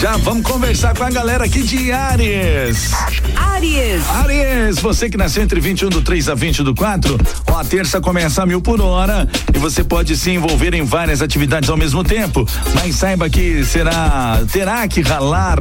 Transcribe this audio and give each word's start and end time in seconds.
Já 0.00 0.16
vamos 0.16 0.44
conversar 0.44 0.96
com 0.96 1.02
a 1.02 1.10
galera 1.10 1.44
aqui 1.44 1.60
de 1.60 1.90
Ares. 1.90 2.92
Ares. 3.34 4.08
Ares, 4.08 4.78
você 4.78 5.10
que 5.10 5.16
nasceu 5.16 5.42
entre 5.42 5.60
21 5.60 5.88
do 5.88 6.02
3 6.02 6.28
a 6.28 6.34
20 6.36 6.62
do 6.62 6.72
4, 6.72 7.18
ó, 7.50 7.58
a 7.58 7.64
terça 7.64 8.00
começa 8.00 8.42
a 8.42 8.46
mil 8.46 8.60
por 8.60 8.80
hora 8.80 9.28
e 9.52 9.58
você 9.58 9.82
pode 9.82 10.16
se 10.16 10.30
envolver 10.30 10.72
em 10.72 10.84
várias 10.84 11.20
atividades 11.20 11.68
ao 11.68 11.76
mesmo 11.76 12.04
tempo. 12.04 12.46
Mas 12.74 12.94
saiba 12.94 13.28
que 13.28 13.64
será, 13.64 14.40
terá 14.52 14.86
que 14.86 15.00
ralar 15.00 15.58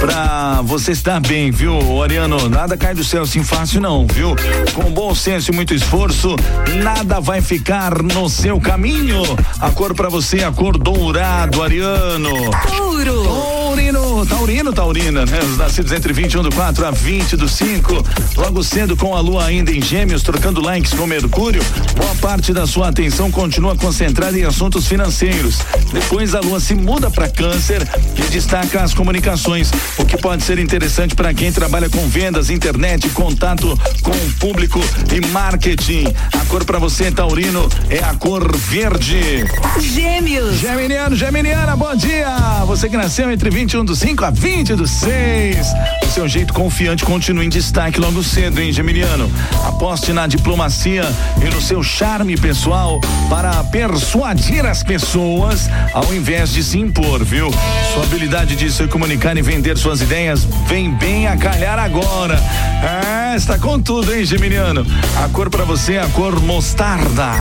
pra 0.00 0.60
você 0.64 0.92
estar 0.92 1.18
bem, 1.20 1.50
viu, 1.50 2.02
Ariano? 2.02 2.48
Nada 2.50 2.76
cai 2.76 2.94
do 2.94 3.02
céu 3.02 3.22
assim 3.22 3.42
fácil, 3.42 3.80
não, 3.80 4.06
viu? 4.06 4.36
Com 4.74 4.92
bom 4.92 5.14
senso 5.14 5.50
e 5.50 5.54
muito 5.54 5.72
esforço, 5.72 6.36
nada 6.82 7.20
vai 7.20 7.40
ficar 7.40 8.02
no 8.02 8.28
seu 8.28 8.60
caminho. 8.60 9.22
A 9.58 9.70
cor 9.70 9.94
pra 9.94 10.10
você 10.10 10.40
é 10.40 10.44
a 10.44 10.52
cor 10.52 10.76
dourado, 10.76 11.62
Ariano. 11.62 12.50
Touro. 12.76 13.57
Taurino, 13.68 14.24
Taurino, 14.24 14.72
Taurina, 14.72 15.26
né? 15.26 15.40
Os 15.40 15.58
nascidos 15.58 15.92
entre 15.92 16.10
21 16.10 16.42
do 16.42 16.50
4 16.50 16.86
a 16.86 16.90
20 16.90 17.36
do 17.36 17.46
5. 17.46 18.02
Logo 18.34 18.64
cedo, 18.64 18.96
com 18.96 19.14
a 19.14 19.20
lua 19.20 19.44
ainda 19.44 19.70
em 19.70 19.82
gêmeos, 19.82 20.22
trocando 20.22 20.62
likes 20.62 20.94
com 20.94 21.06
Mercúrio, 21.06 21.62
boa 21.94 22.14
parte 22.14 22.54
da 22.54 22.66
sua 22.66 22.88
atenção 22.88 23.30
continua 23.30 23.76
concentrada 23.76 24.38
em 24.38 24.44
assuntos 24.44 24.86
financeiros. 24.86 25.58
Depois 25.92 26.34
a 26.34 26.40
lua 26.40 26.58
se 26.60 26.74
muda 26.74 27.10
para 27.10 27.28
câncer 27.28 27.86
e 28.16 28.22
destaca 28.30 28.82
as 28.82 28.94
comunicações, 28.94 29.70
o 29.98 30.04
que 30.06 30.16
pode 30.16 30.44
ser 30.44 30.58
interessante 30.58 31.14
para 31.14 31.34
quem 31.34 31.52
trabalha 31.52 31.90
com 31.90 32.08
vendas, 32.08 32.48
internet, 32.48 33.10
contato 33.10 33.78
com 34.02 34.12
o 34.12 34.32
público 34.40 34.80
e 35.14 35.26
marketing. 35.26 36.06
A 36.32 36.44
cor 36.46 36.64
para 36.64 36.78
você, 36.78 37.10
Taurino, 37.10 37.68
é 37.90 37.98
a 37.98 38.14
cor 38.14 38.56
verde. 38.56 39.44
Gêmeos. 39.78 40.56
Geminiano, 40.56 41.14
Geminiana, 41.14 41.76
bom 41.76 41.94
dia! 41.94 42.64
Você 42.64 42.88
que 42.88 42.96
nasceu 42.96 43.30
entre 43.30 43.50
21 43.58 43.84
do 43.84 43.96
5 43.96 44.24
a 44.24 44.30
20 44.30 44.76
do 44.76 44.86
6. 44.86 45.66
O 46.04 46.06
seu 46.06 46.28
jeito 46.28 46.54
confiante 46.54 47.04
continua 47.04 47.44
em 47.44 47.48
destaque 47.48 47.98
logo 47.98 48.22
cedo, 48.22 48.60
hein, 48.60 48.72
Geminiano? 48.72 49.28
Aposte 49.64 50.12
na 50.12 50.28
diplomacia 50.28 51.02
e 51.44 51.52
no 51.52 51.60
seu 51.60 51.82
charme 51.82 52.36
pessoal 52.36 53.00
para 53.28 53.64
persuadir 53.64 54.64
as 54.64 54.84
pessoas 54.84 55.68
ao 55.92 56.14
invés 56.14 56.52
de 56.52 56.62
se 56.62 56.78
impor, 56.78 57.24
viu? 57.24 57.50
Sua 57.92 58.04
habilidade 58.04 58.54
de 58.54 58.70
se 58.70 58.86
comunicar 58.86 59.36
e 59.36 59.42
vender 59.42 59.76
suas 59.76 60.00
ideias 60.02 60.46
vem 60.68 60.94
bem 60.94 61.26
a 61.26 61.36
calhar 61.36 61.80
agora. 61.80 62.40
É, 62.80 63.34
está 63.34 63.58
com 63.58 63.80
tudo, 63.80 64.14
hein, 64.14 64.24
Geminiano? 64.24 64.86
A 65.16 65.28
cor 65.30 65.50
para 65.50 65.64
você 65.64 65.94
é 65.94 66.02
a 66.02 66.06
cor 66.10 66.40
mostarda. 66.40 67.32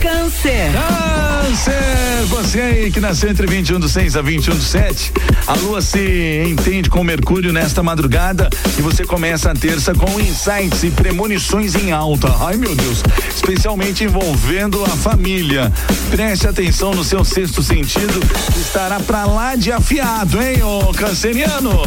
Câncer. 0.00 0.72
Câncer, 0.72 2.26
você 2.26 2.60
aí 2.60 2.90
que 2.90 2.98
nasceu 2.98 3.30
entre 3.30 3.46
21 3.46 3.78
do 3.78 3.88
6 3.88 4.16
a 4.16 4.22
21 4.22 4.54
do 4.54 4.62
7, 4.62 5.12
a 5.46 5.59
lua 5.60 5.80
se 5.80 6.44
entende 6.46 6.88
com 6.88 7.02
Mercúrio 7.04 7.52
nesta 7.52 7.82
madrugada 7.82 8.48
e 8.78 8.82
você 8.82 9.04
começa 9.04 9.50
a 9.50 9.54
terça 9.54 9.94
com 9.94 10.20
insights 10.20 10.82
e 10.82 10.90
premonições 10.90 11.74
em 11.74 11.92
alta. 11.92 12.34
Ai 12.40 12.56
meu 12.56 12.74
Deus, 12.74 13.02
especialmente 13.34 14.04
envolvendo 14.04 14.82
a 14.84 14.88
família. 14.88 15.72
Preste 16.10 16.46
atenção 16.46 16.92
no 16.92 17.04
seu 17.04 17.24
sexto 17.24 17.62
sentido, 17.62 18.20
estará 18.60 19.00
pra 19.00 19.24
lá 19.26 19.56
de 19.56 19.70
afiado, 19.70 20.42
hein, 20.42 20.62
ô 20.62 20.92
canceriano? 20.92 21.80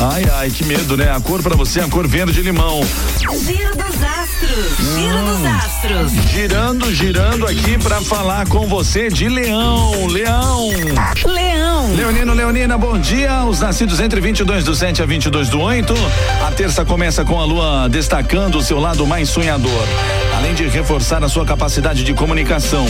Ai, 0.00 0.24
ai, 0.34 0.50
que 0.50 0.64
medo, 0.64 0.96
né? 0.96 1.10
A 1.10 1.20
cor 1.20 1.42
pra 1.42 1.54
você 1.54 1.80
é 1.80 1.84
a 1.84 1.88
cor 1.88 2.06
verde 2.06 2.42
limão. 2.42 2.80
Giro 3.20 3.76
dos 3.76 4.02
astros. 4.02 4.96
Giro 4.96 5.24
dos 5.26 5.46
astros. 5.46 6.12
Girando, 6.30 6.92
girando 6.92 7.46
aqui 7.46 7.78
pra 7.78 8.00
falar 8.00 8.48
com 8.48 8.66
você 8.66 9.08
de 9.08 9.28
leão, 9.28 10.06
leão. 10.06 10.68
Leão. 11.24 11.51
Leonina, 12.52 12.76
bom 12.76 12.98
dia. 12.98 13.46
Os 13.46 13.60
nascidos 13.60 13.98
entre 13.98 14.20
22 14.20 14.62
do 14.62 14.74
7 14.74 15.02
a 15.02 15.06
22 15.06 15.48
do 15.48 15.58
8. 15.58 15.94
A 16.46 16.50
terça 16.50 16.84
começa 16.84 17.24
com 17.24 17.40
a 17.40 17.46
lua 17.46 17.88
destacando 17.88 18.58
o 18.58 18.62
seu 18.62 18.78
lado 18.78 19.06
mais 19.06 19.30
sonhador, 19.30 19.86
além 20.36 20.52
de 20.52 20.68
reforçar 20.68 21.24
a 21.24 21.30
sua 21.30 21.46
capacidade 21.46 22.04
de 22.04 22.12
comunicação. 22.12 22.84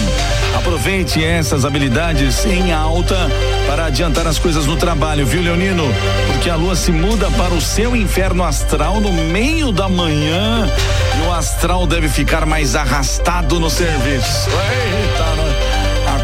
Aproveite 0.57 1.23
essas 1.23 1.65
habilidades 1.65 2.45
em 2.45 2.73
alta 2.73 3.31
para 3.69 3.87
adiantar 3.87 4.27
as 4.27 4.37
coisas 4.37 4.67
no 4.67 4.77
trabalho, 4.77 5.25
viu, 5.25 5.41
Leonino? 5.41 5.85
Porque 6.27 6.51
a 6.51 6.57
lua 6.57 6.75
se 6.75 6.91
muda 6.91 7.31
para 7.31 7.55
o 7.55 7.61
seu 7.61 7.95
inferno 7.95 8.43
astral 8.43 9.01
no 9.01 9.13
meio 9.13 9.71
da 9.71 9.89
manhã 9.89 10.69
e 11.19 11.29
o 11.29 11.33
astral 11.33 11.87
deve 11.87 12.09
ficar 12.09 12.45
mais 12.45 12.75
arrastado 12.75 13.61
no 13.61 13.71
serviço. 13.71 14.49
Eita, 14.51 15.37
nós. 15.37 15.52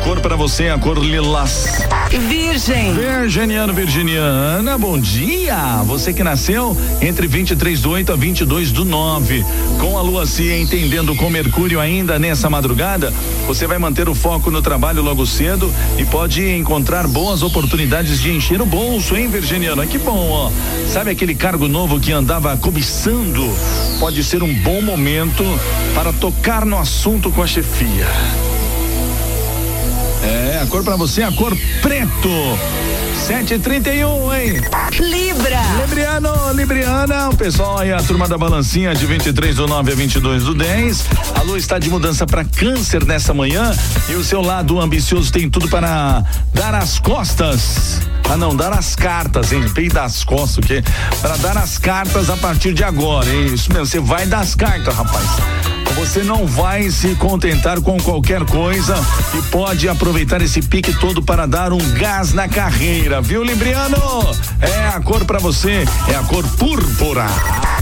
Cor 0.03 0.20
para 0.20 0.36
você 0.36 0.64
é 0.64 0.70
a 0.72 0.78
cor 0.78 0.98
lilás. 0.98 1.86
Virgem. 2.10 2.94
Virginiano, 2.94 3.72
Virginiana, 3.72 4.78
bom 4.78 4.98
dia! 4.98 5.82
Você 5.84 6.12
que 6.12 6.22
nasceu 6.25 6.76
entre 7.00 7.26
23 7.26 7.81
do 7.81 7.91
8 7.91 8.12
a 8.12 8.16
22 8.16 8.72
do 8.72 8.84
9. 8.84 9.44
Com 9.78 9.98
a 9.98 10.03
lua 10.03 10.26
se 10.26 10.50
entendendo 10.50 11.14
com 11.14 11.28
Mercúrio 11.28 11.81
ainda 11.81 12.19
nessa 12.19 12.48
madrugada, 12.48 13.12
você 13.47 13.66
vai 13.66 13.78
manter 13.78 14.08
o 14.08 14.14
foco 14.14 14.50
no 14.50 14.62
trabalho 14.62 15.03
logo 15.03 15.26
cedo 15.26 15.72
e 15.98 16.04
pode 16.04 16.48
encontrar 16.48 17.06
boas 17.06 17.42
oportunidades 17.42 18.20
de 18.20 18.32
encher 18.32 18.60
o 18.60 18.66
bolso, 18.66 19.16
hein, 19.16 19.28
Virginiano? 19.28 19.87
Que 19.87 19.98
bom, 19.98 20.31
ó. 20.31 20.50
Sabe 20.88 21.10
aquele 21.10 21.34
cargo 21.34 21.69
novo 21.69 22.00
que 22.00 22.12
andava 22.12 22.56
cobiçando? 22.56 23.44
Pode 24.00 24.25
ser 24.25 24.42
um 24.42 24.54
bom 24.62 24.81
momento 24.81 25.44
para 25.94 26.12
tocar 26.12 26.64
no 26.64 26.78
assunto 26.78 27.31
com 27.31 27.42
a 27.42 27.47
chefia. 27.47 28.06
É, 30.22 30.60
a 30.62 30.66
cor 30.66 30.82
pra 30.82 30.96
você 30.96 31.22
é 31.22 31.24
a 31.24 31.32
cor 31.32 31.56
preto. 31.80 32.58
731, 33.26 34.34
hein? 34.34 34.52
Libra. 34.98 35.60
Libriano, 35.80 36.52
Libriana, 36.54 37.28
o 37.28 37.36
pessoal 37.36 37.78
aí, 37.78 37.92
a 37.92 38.02
turma 38.02 38.26
da 38.26 38.38
balancinha 38.38 38.94
de 38.94 39.04
23 39.04 39.56
do 39.56 39.66
9 39.66 39.92
a 39.92 39.94
22 39.94 40.44
do 40.44 40.54
10. 40.54 41.04
A 41.34 41.42
lua 41.42 41.58
está 41.58 41.78
de 41.78 41.90
mudança 41.90 42.26
para 42.26 42.44
câncer 42.44 43.04
nessa 43.04 43.34
manhã 43.34 43.76
e 44.08 44.14
o 44.14 44.24
seu 44.24 44.40
lado 44.40 44.80
ambicioso 44.80 45.30
tem 45.30 45.50
tudo 45.50 45.68
para 45.68 46.24
dar 46.54 46.74
as 46.74 46.98
costas. 46.98 48.00
Ah, 48.30 48.36
não, 48.36 48.54
dar 48.56 48.72
as 48.72 48.94
cartas, 48.96 49.52
hein? 49.52 49.64
Pei 49.74 49.88
das 49.88 50.24
costas, 50.24 50.58
o 50.58 50.60
quê? 50.60 50.82
Para 51.20 51.36
dar 51.36 51.56
as 51.58 51.78
cartas 51.78 52.30
a 52.30 52.36
partir 52.36 52.72
de 52.72 52.84
agora, 52.84 53.28
hein? 53.28 53.46
Isso 53.46 53.70
mesmo, 53.72 53.86
você 53.86 54.00
vai 54.00 54.26
dar 54.26 54.40
as 54.40 54.54
cartas, 54.54 54.94
rapaz. 54.94 55.77
Você 55.98 56.22
não 56.22 56.47
vai 56.47 56.91
se 56.91 57.16
contentar 57.16 57.81
com 57.81 57.97
qualquer 57.98 58.44
coisa 58.44 58.94
e 59.36 59.42
pode 59.50 59.88
aproveitar 59.88 60.41
esse 60.41 60.62
pique 60.62 60.92
todo 60.92 61.20
para 61.20 61.44
dar 61.44 61.72
um 61.72 61.91
gás 61.94 62.32
na 62.32 62.48
carreira, 62.48 63.20
viu, 63.20 63.42
Libriano? 63.42 63.98
É 64.60 64.88
a 64.88 65.00
cor 65.00 65.25
para 65.25 65.41
você, 65.41 65.84
é 66.08 66.14
a 66.14 66.22
cor 66.22 66.47
púrpura. 66.56 67.26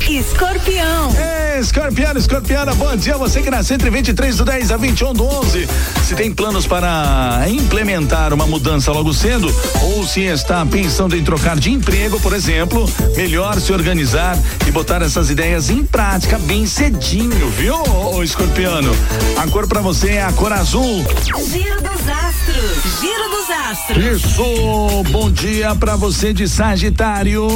Escorpião. 0.09 1.13
É, 1.19 1.59
escorpiano, 1.59 2.19
escorpiana, 2.19 2.75
bom 2.75 2.95
dia. 2.97 3.17
Você 3.19 3.43
que 3.43 3.51
nasceu 3.51 3.75
entre 3.75 3.91
23 3.91 4.37
do 4.37 4.45
10 4.45 4.71
a 4.71 4.77
21 4.77 5.13
do 5.13 5.25
11. 5.25 5.69
Se 6.05 6.15
tem 6.15 6.33
planos 6.33 6.67
para 6.67 7.45
implementar 7.49 8.33
uma 8.33 8.47
mudança 8.47 8.93
logo 8.93 9.13
cedo, 9.13 9.53
ou 9.83 10.07
se 10.07 10.21
está 10.21 10.65
pensando 10.65 11.17
em 11.17 11.25
trocar 11.25 11.57
de 11.59 11.73
emprego, 11.73 12.21
por 12.21 12.35
exemplo, 12.35 12.89
melhor 13.17 13.61
se 13.61 13.73
organizar 13.73 14.39
e 14.67 14.71
botar 14.71 15.03
essas 15.03 15.29
ideias 15.29 15.71
em 15.71 15.85
prática 15.85 16.39
bem 16.39 16.67
cedinho, 16.67 17.51
viu, 17.51 17.77
ô, 18.07 18.23
escorpiano? 18.23 18.93
A 19.37 19.47
cor 19.49 19.67
para 19.67 19.81
você 19.81 20.13
é 20.13 20.23
a 20.23 20.33
cor 20.33 20.53
azul. 20.53 21.05
Giro 21.51 21.81
dos 21.83 22.09
astros. 22.09 23.01
Giro 23.01 23.31
dos 23.31 23.51
astros. 23.51 24.05
Isso, 24.05 25.03
bom 25.11 25.31
dia 25.31 25.75
para 25.75 25.97
você 25.97 26.33
de 26.33 26.49
Sagitário. 26.49 27.47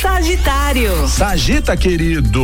Sagitário. 0.00 1.06
Sagita, 1.08 1.76
querido, 1.76 2.42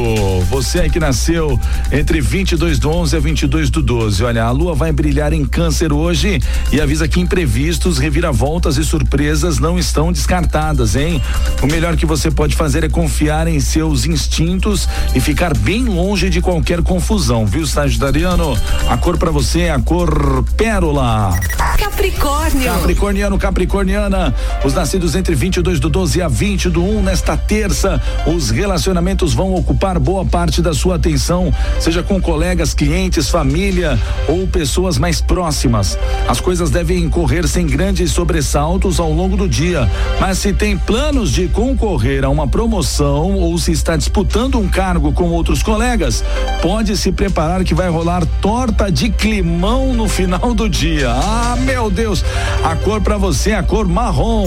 você 0.50 0.80
aí 0.80 0.90
que 0.90 1.00
nasceu 1.00 1.58
entre 1.90 2.20
22 2.20 2.78
do 2.78 2.90
11 2.90 3.16
a 3.16 3.18
22 3.18 3.70
do 3.70 3.80
12. 3.80 4.24
Olha, 4.24 4.44
a 4.44 4.50
lua 4.50 4.74
vai 4.74 4.92
brilhar 4.92 5.32
em 5.32 5.42
Câncer 5.42 5.90
hoje 5.90 6.38
e 6.70 6.82
avisa 6.82 7.08
que 7.08 7.18
imprevistos, 7.18 7.96
reviravoltas 7.96 8.76
e 8.76 8.84
surpresas 8.84 9.58
não 9.58 9.78
estão 9.78 10.12
descartadas, 10.12 10.96
hein? 10.96 11.22
O 11.62 11.66
melhor 11.66 11.96
que 11.96 12.04
você 12.04 12.30
pode 12.30 12.54
fazer 12.54 12.84
é 12.84 12.90
confiar 12.90 13.48
em 13.48 13.58
seus 13.58 14.04
instintos 14.04 14.86
e 15.14 15.20
ficar 15.20 15.56
bem 15.56 15.84
longe 15.84 16.28
de 16.28 16.42
qualquer 16.42 16.82
confusão, 16.82 17.46
viu, 17.46 17.66
Sagitariano? 17.66 18.54
A 18.86 18.98
cor 18.98 19.16
para 19.16 19.30
você 19.30 19.62
é 19.62 19.70
a 19.70 19.80
cor 19.80 20.44
pérola. 20.58 21.30
Capricórnio. 21.78 22.64
Capricorniano, 22.64 23.38
Capricorniana, 23.38 24.34
os 24.62 24.74
nascidos 24.74 25.14
entre 25.14 25.34
22 25.34 25.80
do 25.80 25.88
12 25.88 26.20
a 26.20 26.28
20 26.28 26.68
do 26.68 26.82
1 26.82 27.02
nesta 27.02 27.45
terça, 27.46 28.00
os 28.26 28.50
relacionamentos 28.50 29.32
vão 29.32 29.54
ocupar 29.54 29.98
boa 29.98 30.24
parte 30.24 30.60
da 30.60 30.74
sua 30.74 30.96
atenção, 30.96 31.52
seja 31.78 32.02
com 32.02 32.20
colegas, 32.20 32.74
clientes, 32.74 33.28
família 33.28 33.98
ou 34.28 34.46
pessoas 34.46 34.98
mais 34.98 35.20
próximas. 35.20 35.98
As 36.28 36.40
coisas 36.40 36.70
devem 36.70 37.08
correr 37.08 37.46
sem 37.46 37.66
grandes 37.66 38.10
sobressaltos 38.10 38.98
ao 38.98 39.12
longo 39.12 39.36
do 39.36 39.48
dia, 39.48 39.90
mas 40.20 40.38
se 40.38 40.52
tem 40.52 40.76
planos 40.76 41.30
de 41.30 41.48
concorrer 41.48 42.24
a 42.24 42.28
uma 42.28 42.48
promoção 42.48 43.34
ou 43.34 43.56
se 43.58 43.72
está 43.72 43.96
disputando 43.96 44.58
um 44.58 44.68
cargo 44.68 45.12
com 45.12 45.30
outros 45.30 45.62
colegas, 45.62 46.24
pode 46.60 46.96
se 46.96 47.12
preparar 47.12 47.64
que 47.64 47.74
vai 47.74 47.88
rolar 47.88 48.26
torta 48.40 48.90
de 48.90 49.10
climão 49.10 49.92
no 49.92 50.08
final 50.08 50.54
do 50.54 50.68
dia. 50.68 51.10
Ah, 51.10 51.56
meu 51.60 51.90
Deus. 51.90 52.24
A 52.64 52.74
cor 52.76 53.00
para 53.00 53.16
você, 53.16 53.52
a 53.52 53.62
cor 53.62 53.86
marrom. 53.86 54.46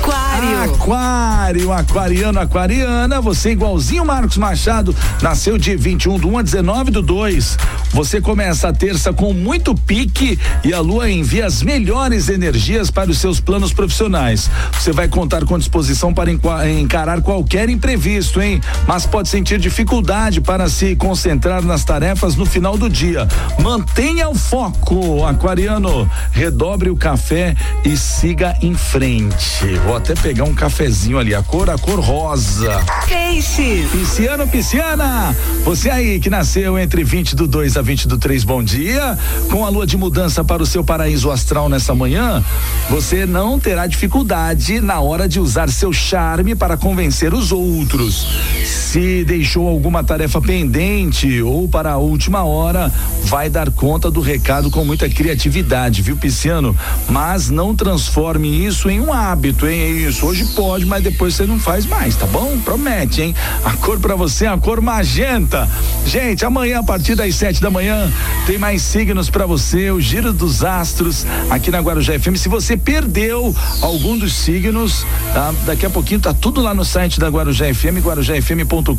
Aquário. 0.00 0.62
Aquário, 0.62 1.72
aquariano, 2.10 2.40
aquariana, 2.40 3.20
você 3.20 3.52
igualzinho 3.52 4.04
Marcos 4.04 4.36
Machado, 4.36 4.94
nasceu 5.22 5.56
dia 5.56 5.76
21 5.76 6.18
do 6.18 6.28
1 6.28 6.38
a 6.38 6.42
19 6.42 6.90
do 6.90 7.02
2. 7.02 7.56
Você 7.92 8.20
começa 8.20 8.68
a 8.68 8.72
terça 8.72 9.12
com 9.12 9.32
muito 9.32 9.74
pique 9.74 10.38
e 10.62 10.72
a 10.72 10.80
lua 10.80 11.10
envia 11.10 11.46
as 11.46 11.62
melhores 11.62 12.28
energias 12.28 12.90
para 12.90 13.10
os 13.10 13.18
seus 13.18 13.40
planos 13.40 13.72
profissionais. 13.72 14.48
Você 14.72 14.92
vai 14.92 15.08
contar 15.08 15.44
com 15.44 15.58
disposição 15.58 16.14
para 16.14 16.30
encarar 16.70 17.20
qualquer 17.20 17.68
imprevisto, 17.68 18.40
hein? 18.40 18.60
Mas 18.86 19.06
pode 19.06 19.28
sentir 19.28 19.58
dificuldade 19.58 20.40
para 20.40 20.68
se 20.68 20.94
concentrar 20.94 21.62
nas 21.62 21.84
tarefas 21.84 22.36
no 22.36 22.46
final 22.46 22.78
do 22.78 22.88
dia. 22.88 23.26
Mantenha 23.60 24.28
o 24.28 24.34
foco, 24.34 25.24
aquariano. 25.24 26.08
Redobre 26.30 26.90
o 26.90 26.96
café 26.96 27.56
e 27.84 27.96
siga 27.96 28.56
em 28.62 28.74
frente. 28.74 29.66
Vou 29.84 29.96
até 29.96 30.14
pegar 30.14 30.44
um 30.44 30.54
cafezinho 30.54 31.18
ali, 31.18 31.34
a 31.34 31.42
cor, 31.42 31.68
a 31.68 31.76
cor 31.76 31.98
rosa. 31.98 32.80
Peixes. 33.08 33.90
Pisciano, 33.90 34.46
pisciana. 34.46 35.34
Você 35.64 35.90
aí 35.90 36.20
que 36.20 36.30
nasceu 36.30 36.78
entre 36.78 37.02
20 37.02 37.34
do 37.34 37.46
2 37.46 37.76
a 37.76 37.79
20 37.82 38.08
do 38.08 38.18
3, 38.18 38.44
bom 38.44 38.62
dia. 38.62 39.18
Com 39.50 39.64
a 39.64 39.68
lua 39.68 39.86
de 39.86 39.96
mudança 39.96 40.44
para 40.44 40.62
o 40.62 40.66
seu 40.66 40.84
paraíso 40.84 41.30
astral 41.30 41.68
nessa 41.68 41.94
manhã, 41.94 42.44
você 42.88 43.26
não 43.26 43.58
terá 43.58 43.86
dificuldade 43.86 44.80
na 44.80 45.00
hora 45.00 45.28
de 45.28 45.40
usar 45.40 45.68
seu 45.70 45.92
charme 45.92 46.54
para 46.54 46.76
convencer 46.76 47.34
os 47.34 47.52
outros. 47.52 48.26
Se 48.64 49.24
deixou 49.24 49.68
alguma 49.68 50.02
tarefa 50.02 50.40
pendente 50.40 51.40
ou 51.42 51.68
para 51.68 51.92
a 51.92 51.98
última 51.98 52.44
hora, 52.44 52.92
vai 53.24 53.48
dar 53.48 53.70
conta 53.70 54.10
do 54.10 54.20
recado 54.20 54.70
com 54.70 54.84
muita 54.84 55.08
criatividade, 55.08 56.02
viu, 56.02 56.16
Pisciano? 56.16 56.76
Mas 57.08 57.50
não 57.50 57.74
transforme 57.74 58.48
isso 58.66 58.90
em 58.90 59.00
um 59.00 59.12
hábito, 59.12 59.66
hein? 59.66 59.80
É 59.80 59.90
isso. 59.90 60.26
Hoje 60.26 60.44
pode, 60.54 60.86
mas 60.86 61.02
depois 61.02 61.34
você 61.34 61.46
não 61.46 61.58
faz 61.58 61.86
mais, 61.86 62.16
tá 62.16 62.26
bom? 62.26 62.58
Promete, 62.64 63.22
hein? 63.22 63.34
A 63.64 63.72
cor 63.76 63.98
para 63.98 64.16
você 64.16 64.44
é 64.44 64.48
a 64.48 64.58
cor 64.58 64.80
magenta. 64.80 65.68
Gente, 66.06 66.44
amanhã 66.44 66.80
a 66.80 66.82
partir 66.82 67.14
das 67.14 67.34
sete 67.34 67.62
da 67.70 67.72
manhã 67.72 68.12
tem 68.46 68.58
mais 68.58 68.82
signos 68.82 69.30
para 69.30 69.46
você, 69.46 69.90
o 69.90 70.00
giro 70.00 70.32
dos 70.32 70.64
astros 70.64 71.24
aqui 71.48 71.70
na 71.70 71.78
Guarujá 71.78 72.18
FM. 72.18 72.36
Se 72.36 72.48
você 72.48 72.76
perdeu 72.76 73.54
algum 73.80 74.18
dos 74.18 74.34
signos, 74.34 75.06
tá? 75.32 75.54
Daqui 75.64 75.86
a 75.86 75.90
pouquinho 75.90 76.20
tá 76.20 76.34
tudo 76.34 76.60
lá 76.60 76.74
no 76.74 76.84
site 76.84 77.20
da 77.20 77.28
Guarujá 77.28 77.72
FM, 77.72 78.02
guarujafm.com.br, 78.02 78.94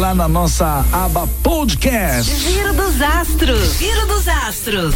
lá 0.00 0.14
na 0.14 0.28
nossa 0.28 0.84
aba 0.92 1.28
podcast. 1.42 2.34
Giro 2.34 2.74
dos 2.74 3.00
astros. 3.00 3.78
Giro 3.78 4.06
dos 4.06 4.26
astros. 4.26 4.94